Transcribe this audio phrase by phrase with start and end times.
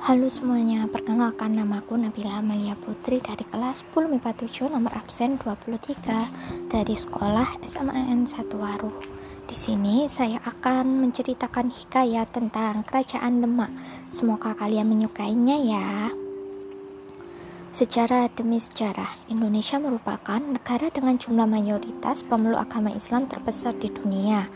[0.00, 6.72] Halo semuanya, perkenalkan namaku Nabila Amalia Putri dari kelas 10 MIPA 7 nomor absen 23
[6.72, 8.96] dari sekolah SMAN 1 Waruh.
[9.44, 13.68] Di sini saya akan menceritakan hikayat tentang kerajaan Demak.
[14.08, 16.08] Semoga kalian menyukainya ya.
[17.76, 24.48] Secara demi sejarah, Indonesia merupakan negara dengan jumlah mayoritas pemeluk agama Islam terbesar di dunia.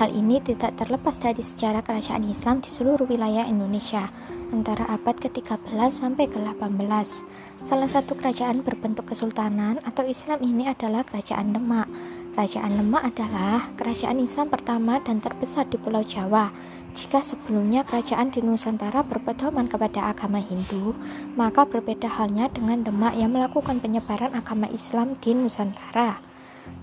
[0.00, 4.08] Hal ini tidak terlepas dari sejarah kerajaan Islam di seluruh wilayah Indonesia
[4.48, 6.88] antara abad ke-13 sampai ke-18.
[7.60, 11.84] Salah satu kerajaan berbentuk kesultanan atau Islam ini adalah Kerajaan Demak.
[12.32, 16.48] Kerajaan Demak adalah kerajaan Islam pertama dan terbesar di Pulau Jawa.
[16.96, 20.96] Jika sebelumnya kerajaan di Nusantara berpedoman kepada agama Hindu,
[21.36, 26.29] maka berbeda halnya dengan Demak yang melakukan penyebaran agama Islam di Nusantara.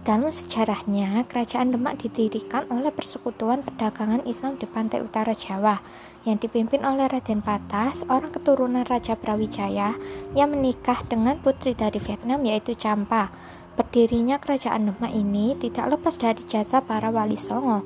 [0.08, 5.84] Dalam sejarahnya, Kerajaan Demak didirikan oleh Persekutuan Perdagangan Islam di pantai utara Jawa
[6.24, 10.00] yang dipimpin oleh Raden Patah, seorang keturunan Raja Brawijaya
[10.32, 13.28] yang menikah dengan putri dari Vietnam yaitu Champa.
[13.76, 17.84] Berdirinya Kerajaan Demak ini tidak lepas dari jasa para wali songo.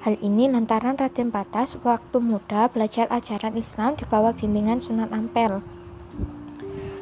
[0.00, 5.60] Hal ini lantaran Raden Patah waktu muda belajar ajaran Islam di bawah bimbingan Sunan Ampel.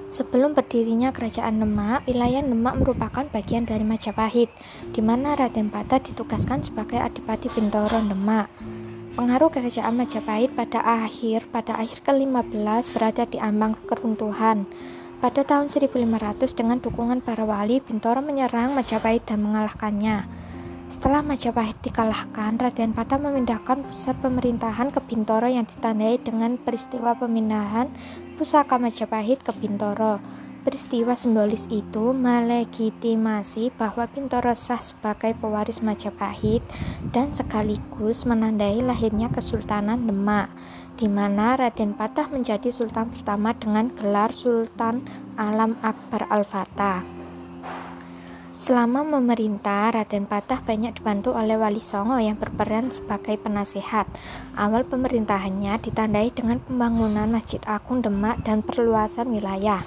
[0.09, 4.49] Sebelum berdirinya Kerajaan Demak, wilayah Demak merupakan bagian dari Majapahit,
[4.89, 8.49] di mana Raden Patah ditugaskan sebagai Adipati Bintoro Demak.
[9.13, 14.65] Pengaruh Kerajaan Majapahit pada akhir pada akhir ke-15 berada di ambang keruntuhan.
[15.21, 20.38] Pada tahun 1500 dengan dukungan para wali, Bintoro menyerang Majapahit dan mengalahkannya.
[20.89, 27.93] Setelah Majapahit dikalahkan, Raden Patah memindahkan pusat pemerintahan ke Bintoro yang ditandai dengan peristiwa pemindahan
[28.41, 30.17] pusaka Majapahit ke Bintoro.
[30.65, 36.65] Peristiwa simbolis itu melegitimasi bahwa Bintoro sah sebagai pewaris Majapahit
[37.13, 40.49] dan sekaligus menandai lahirnya Kesultanan Demak,
[40.97, 45.05] di mana Raden Patah menjadi sultan pertama dengan gelar Sultan
[45.37, 47.18] Alam Akbar Al-Fatah.
[48.59, 54.11] Selama memerintah, Raden Patah banyak dibantu oleh Wali Songo yang berperan sebagai penasehat.
[54.59, 59.79] Awal pemerintahannya ditandai dengan pembangunan Masjid Agung Demak dan perluasan wilayah.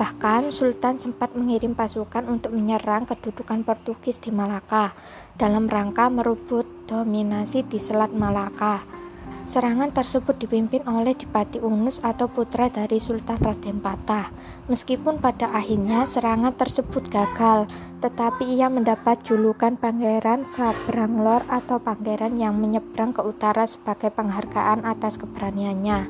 [0.00, 4.96] Bahkan Sultan sempat mengirim pasukan untuk menyerang kedudukan Portugis di Malaka
[5.36, 9.03] dalam rangka merebut dominasi di Selat Malaka.
[9.44, 14.32] Serangan tersebut dipimpin oleh Dipati Unus atau putra dari Sultan Raden Patah.
[14.72, 17.68] Meskipun pada akhirnya serangan tersebut gagal,
[18.00, 25.20] tetapi ia mendapat julukan Pangeran Sabranglor atau pangeran yang menyeberang ke utara sebagai penghargaan atas
[25.20, 26.08] keberaniannya.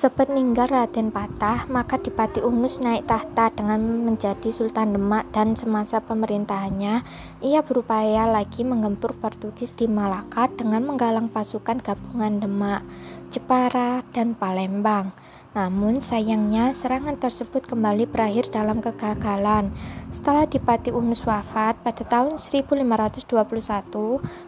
[0.00, 7.04] Sepeninggal Raden Patah, maka Dipati Unus naik tahta dengan menjadi Sultan Demak dan semasa pemerintahannya,
[7.44, 12.80] ia berupaya lagi menggempur Portugis di Malaka dengan menggalang pasukan gabungan Demak,
[13.28, 15.12] Jepara, dan Palembang.
[15.50, 19.74] Namun sayangnya serangan tersebut kembali berakhir dalam kegagalan.
[20.14, 23.26] Setelah Dipati Unus wafat pada tahun 1521,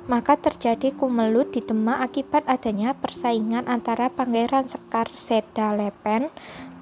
[0.06, 6.30] maka terjadi kumelut di Demak akibat adanya persaingan antara Pangeran Sekar Seda Lepen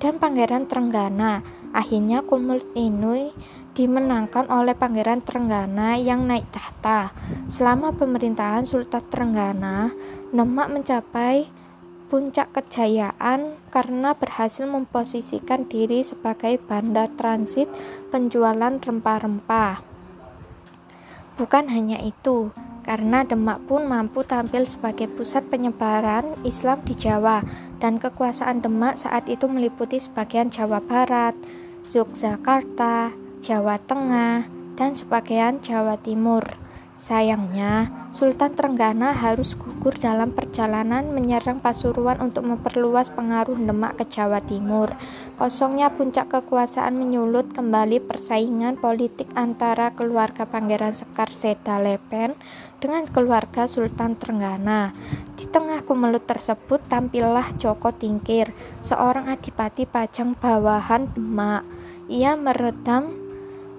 [0.04, 1.40] dan Pangeran Trenggana.
[1.72, 3.32] Akhirnya kumelut ini
[3.72, 7.16] dimenangkan oleh Pangeran Trenggana yang naik tahta.
[7.48, 9.88] Selama pemerintahan Sultan Trenggana,
[10.28, 11.59] Demak mencapai
[12.10, 17.70] puncak kejayaan karena berhasil memposisikan diri sebagai bandar transit
[18.10, 19.86] penjualan rempah-rempah.
[21.38, 22.50] Bukan hanya itu,
[22.82, 27.46] karena Demak pun mampu tampil sebagai pusat penyebaran Islam di Jawa
[27.78, 31.38] dan kekuasaan Demak saat itu meliputi sebagian Jawa Barat,
[31.94, 36.69] Yogyakarta, Jawa Tengah, dan sebagian Jawa Timur.
[37.00, 44.44] Sayangnya, Sultan Trenggana harus gugur dalam perjalanan menyerang Pasuruan untuk memperluas pengaruh Demak ke Jawa
[44.44, 44.92] Timur.
[45.40, 52.36] Kosongnya puncak kekuasaan menyulut kembali persaingan politik antara keluarga Pangeran Sekar Seda Lepen
[52.84, 54.92] dengan keluarga Sultan Trenggana.
[55.40, 58.52] Di tengah kumelut tersebut tampillah Joko Tingkir,
[58.84, 61.64] seorang adipati pajang bawahan Demak.
[62.12, 63.19] Ia meredam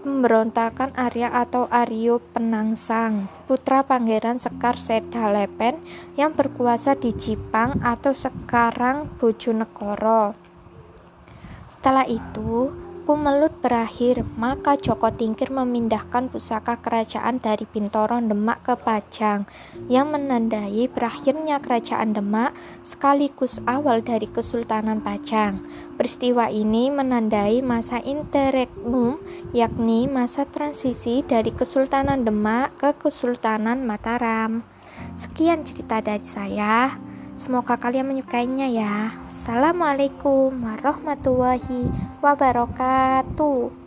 [0.02, 5.78] pemberontakan Arya atau Aryo Penangsang, putra Pangeran Sekar Seda Lepen
[6.18, 10.34] yang berkuasa di Jipang atau sekarang Bojonegoro.
[11.70, 12.74] Setelah itu,
[13.12, 19.44] Kumelut berakhir, maka Joko Tingkir memindahkan pusaka kerajaan dari Bintoro Demak ke Pajang
[19.92, 22.56] yang menandai berakhirnya kerajaan Demak
[22.88, 25.60] sekaligus awal dari Kesultanan Pajang.
[26.00, 29.20] Peristiwa ini menandai masa interregnum
[29.52, 34.64] yakni masa transisi dari Kesultanan Demak ke Kesultanan Mataram.
[35.20, 37.11] Sekian cerita dari saya.
[37.42, 39.18] Semoga kalian menyukainya ya.
[39.26, 41.90] Assalamualaikum warahmatullahi
[42.22, 43.81] wabarakatuh.